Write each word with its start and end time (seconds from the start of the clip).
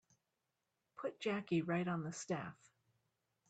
Put 0.97 1.19
Jackie 1.19 1.61
right 1.61 1.87
on 1.87 2.01
the 2.01 2.11
staff. 2.11 2.57